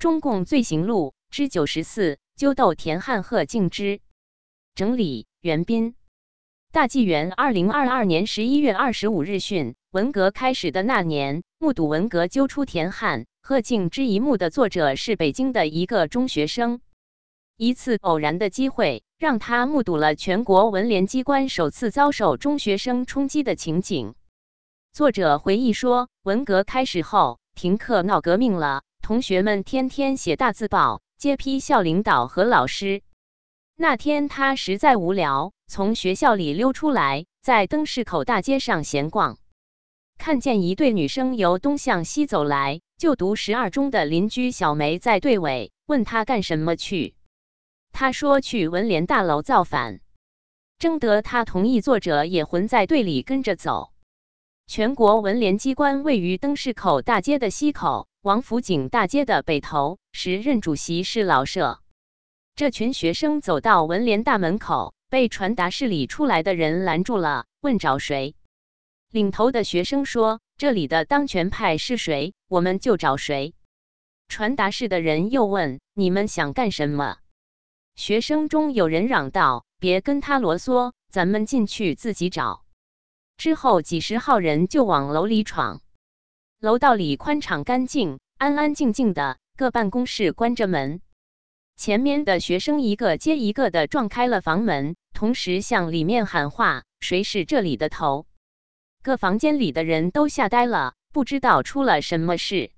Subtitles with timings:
[0.00, 4.00] 中共罪行录之九十四，揪斗田汉贺敬之。
[4.74, 5.94] 整理：袁斌。
[6.72, 16.80] 大纪元二零二二年十一月二十五日讯，文革开始的那年，目睹文革揪出田汉、贺敬之一幕的作者是北京的一个中学生。
[17.58, 24.14] 一次偶然的机会，让他目睹了全国文联机关首次遭受中学生冲击的情景。
[24.94, 33.02] 作者回忆说，文革开始后，停课闹革命了，同学们天天写大字报，揭批校领导和老师。
[33.74, 39.36] 那天他实在无聊，从学校里溜出来，在灯市口大街上闲逛，
[40.16, 47.16] 看见一对女生由东向西走来，就读十二中的邻居小梅在队尾，问他干什么去。
[47.90, 49.98] 他说去文联大楼造反，
[50.78, 53.90] 征得他同意，作者也混在队里跟着走。
[54.68, 61.80] 全国文联机关位于灯市口大街的西口，王府井大街的北头，时任主席是老舍。
[62.54, 68.34] 这群学生走到文联大门口，被传达室里出来的人拦住了，问找谁。
[69.10, 73.54] 领头的学生说：“这里的当权派是谁，我们就找谁。”
[74.28, 77.16] 传达室的人又问：“你们想干什么？”
[77.96, 82.66] 学生中有人嚷道：“别跟他啰嗦，咱们进去自己找。”
[83.38, 85.80] 之后几十号人就往楼里闯。
[86.60, 91.00] 楼道里宽敞干净，安安静静的，各办公室关着门。
[91.78, 98.26] 前面的学生一个接一个的撞开了房门，同时向里面喊话：“谁是这里的头？”
[99.02, 102.72] 各房间里的人都吓呆了，不知道出了什么事。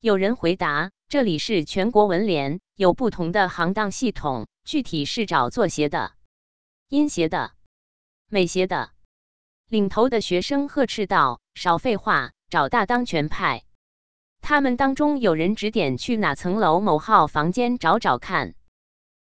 [0.00, 6.14] 有人回答：“这里是全国文联。”有不同的行当系统，具体是找做邪的、
[6.88, 7.52] 音协的、
[8.30, 8.90] 美协的。
[9.68, 13.64] 领头的学生呵斥道：“少废话，找大当权派！”
[14.42, 18.54] 他们当中有人指点去哪层楼某号房间找找看。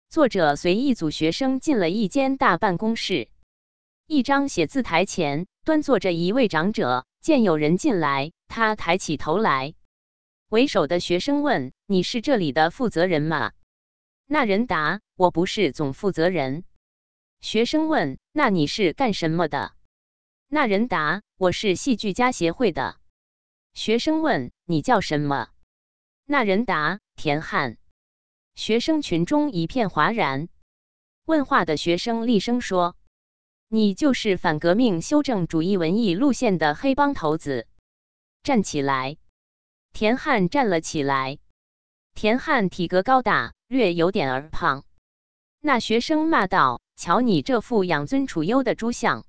[0.09, 3.29] 作者随一组学生进了一间大办公室，
[4.07, 7.05] 一张写字台前端坐着一位长者。
[7.21, 9.75] 见有人进来，他抬起头来。
[10.47, 13.51] 为首的学生问：“你是这里的负责人吗？”
[14.25, 16.63] 那人答：“我不是总负责人。”
[17.41, 19.73] 学生问：“那你是干什么的？”
[20.47, 22.95] 那人答：“我是戏剧家协会的。”
[23.79, 25.47] 学生问：“你叫什么？”
[26.27, 27.77] 那人答：“田汉。”
[28.53, 30.49] 学生群中一片哗然。
[31.23, 32.97] 问话的学生厉声说
[33.69, 37.69] ：“你就是反革命修正主义文艺路线的黑帮头子，
[38.43, 39.15] 站起来！”
[39.93, 41.37] 田汉站了起来。
[42.13, 44.83] 田汉体格高大，略有点儿胖。
[45.61, 49.25] 那学生骂道：“瞧你这副养尊处优的猪相，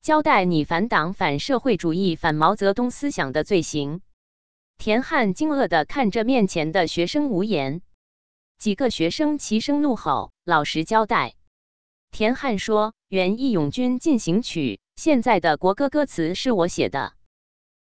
[0.00, 4.00] 交代你反党、反社会主义、反毛泽东思想的罪行。”
[4.78, 7.82] 田汉惊愕地看着面前的学生，无言。
[8.58, 11.34] 几个学生齐声怒吼：“老实交代！”
[12.12, 17.12] 田汉说：“原《义勇军进行曲》现在的国歌歌词是我写的。”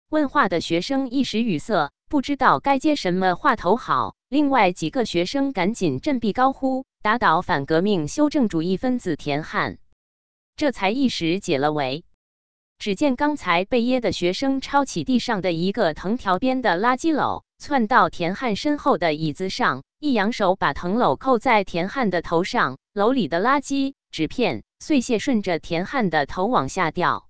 [0.09, 1.91] 问话的学生一时语塞。
[2.09, 4.15] 不知道该接什么话头好。
[4.29, 9.77] 另外几个学生赶紧振臂高呼：“打倒反革命修正主义分子田汉！”
[10.57, 12.03] 这才一时解了围。
[12.79, 27.29] 只见刚才被噎的学生抄起地上的一个藤条编的垃圾篓，窜到田汉身后的椅子上，一扬手把藤篓扣在田汉的头上，篓里的垃圾、纸片、碎屑顺着田汉的头往下掉。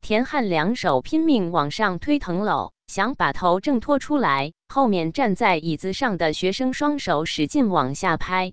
[0.00, 2.72] 田汉两手拼命往上推藤篓。
[2.86, 8.52] 想把头挣脱出来，后面站在椅子上的学生双手使劲往下拍。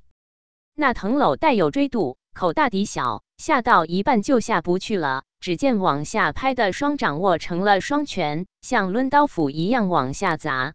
[0.73, 5.23] 那藤篓带有锥度，口大底小，下到一半就下不去了。
[5.39, 10.73] 只见往下拍的双掌握成了双拳，像抡刀斧一样往下砸。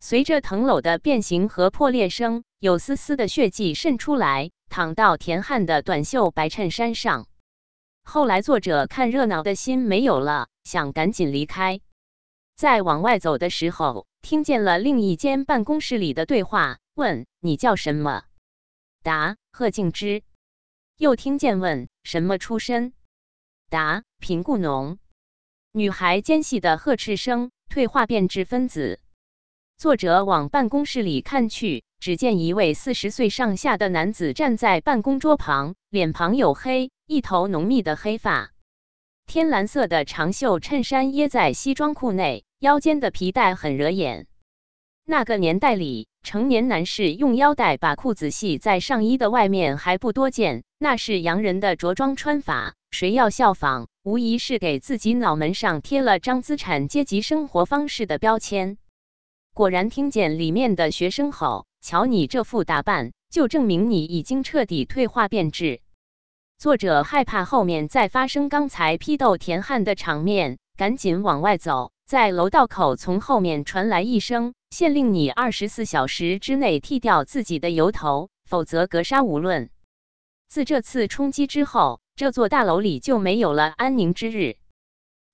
[0.00, 7.26] 随着藤篓的变形和破裂声，有丝丝的血迹渗出来，淌到田汉的短袖白衬衫上。
[8.02, 11.80] 后来作者看热闹的心没有了，想赶紧离开。
[12.56, 18.24] 在往外走的时候，听见了另一间办公室里的对话，问：“你叫什么？”
[19.04, 20.22] 答：“贺敬之。”
[20.96, 22.92] 又听见问：“什么出身？”
[23.68, 24.98] 答：“贫雇农。”
[25.72, 29.00] 女孩尖细的呵斥声，退化变质分子。
[29.76, 38.52] 作者往办公室里看去，只见一位四十岁上下的男子站在办公桌旁，脸庞黝黑，一头浓密的黑发。
[39.26, 44.28] 天蓝色的长袖衬衫掖在西装裤内，腰间的皮带很惹眼。
[45.04, 52.74] 那个年代里，成年男士用腰带把裤子系在上衣的外面还不多见，那是洋人的着装穿法。
[52.90, 58.78] 谁要效仿，无疑是给自己脑门上贴了张资产阶级生活方式的标签。
[59.52, 65.82] 果然听见里面的学生吼：“瞧你这副打扮，就证明你已经彻底退化变质。”
[66.56, 71.92] 作者害怕后面再发生刚才批斗田汉的场面，赶紧往外走。
[72.06, 79.70] 在楼道口，从后面传来一声：“限令你二十四小时之内剃掉自己的油头，否则格杀无论。”
[80.46, 84.56] 自这次冲击之后，这座大楼里就没有了安宁之日。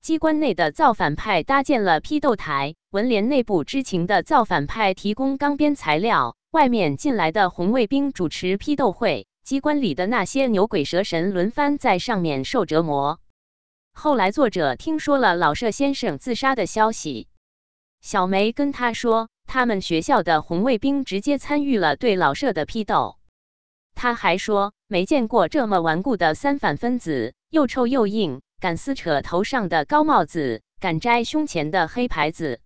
[0.01, 9.27] 机关内的造反派搭建了批斗台，文联内部知情的造反派提供钢鞭材料，外面进来的红卫兵主持批斗会。
[9.43, 13.19] 机关里的那些牛鬼蛇神轮番在上面受折磨。
[14.03, 17.29] 后来作者听说了老舍先生自杀的消息，
[18.01, 23.19] 小梅跟他说，他们学校的红卫兵直接参与了对老舍的批斗。
[23.95, 32.61] 他还说，没见过这么顽固的三反分子，又臭又硬，敢撕扯头上的高帽子，敢摘胸前的黑牌子。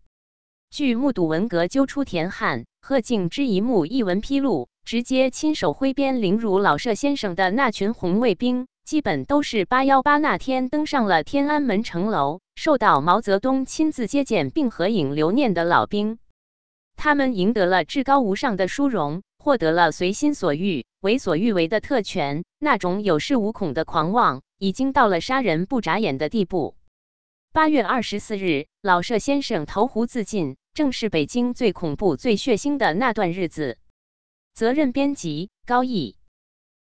[0.71, 4.69] 据目睹文革揪出田汉、贺敬之一幕一文披露。
[4.85, 16.19] 直接亲手挥鞭凌辱老舍先生的那群红卫兵，基本都是八幺八那天登上了天安门城楼，受到毛泽东亲自接见并合影留念的老兵。
[16.95, 22.45] 他们赢得了至高无上的殊荣，获得了随心所欲、为所欲为的特权。
[22.59, 26.77] 那种有恃无恐的狂妄，已经到了杀人不眨眼的地步。
[27.55, 33.79] 八月二十四日，老舍先生投湖自尽，正是北京最恐怖、最血腥的那段日子。
[34.53, 36.17] 责任编辑：高毅。